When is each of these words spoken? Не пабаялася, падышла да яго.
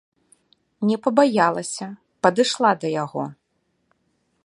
Не 0.91 0.97
пабаялася, 1.07 1.85
падышла 2.27 2.71
да 2.85 2.95
яго. 3.03 3.23